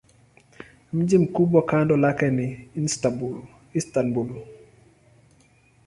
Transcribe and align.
Mji 0.93 1.17
mkubwa 1.17 1.65
kando 1.65 1.97
lake 1.97 2.29
ni 2.29 2.69
Istanbul. 3.73 4.37